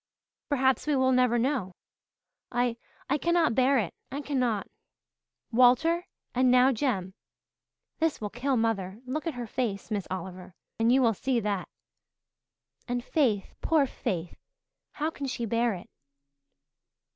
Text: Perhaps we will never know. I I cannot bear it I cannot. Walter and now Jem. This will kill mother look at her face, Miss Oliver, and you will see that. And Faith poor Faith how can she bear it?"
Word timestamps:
Perhaps 0.49 0.87
we 0.87 0.95
will 0.95 1.11
never 1.11 1.37
know. 1.37 1.75
I 2.51 2.77
I 3.07 3.19
cannot 3.19 3.53
bear 3.53 3.77
it 3.77 3.93
I 4.11 4.21
cannot. 4.21 4.65
Walter 5.51 6.07
and 6.33 6.49
now 6.49 6.71
Jem. 6.71 7.13
This 7.99 8.19
will 8.19 8.31
kill 8.31 8.57
mother 8.57 8.99
look 9.05 9.27
at 9.27 9.35
her 9.35 9.45
face, 9.45 9.91
Miss 9.91 10.07
Oliver, 10.09 10.55
and 10.79 10.91
you 10.91 11.03
will 11.03 11.13
see 11.13 11.39
that. 11.41 11.69
And 12.87 13.03
Faith 13.03 13.53
poor 13.61 13.85
Faith 13.85 14.39
how 14.93 15.11
can 15.11 15.27
she 15.27 15.45
bear 15.45 15.75
it?" 15.75 15.87